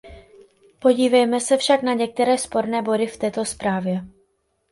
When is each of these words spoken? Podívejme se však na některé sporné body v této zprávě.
Podívejme 0.79 1.39
se 1.39 1.57
však 1.57 1.83
na 1.83 1.93
některé 1.93 2.37
sporné 2.37 2.81
body 2.81 3.07
v 3.07 3.17
této 3.17 3.45
zprávě. 3.45 4.05